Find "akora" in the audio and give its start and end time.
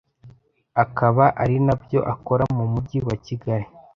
2.13-2.43